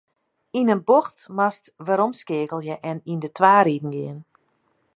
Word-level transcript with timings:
Yn 0.59 0.71
in 0.75 0.81
bocht 0.89 1.19
moatst 1.37 1.65
weromskeakelje 1.87 2.75
en 2.89 2.97
yn 3.11 3.21
de 3.23 3.29
twa 3.37 3.53
riden 3.65 3.93
gean. 3.97 4.19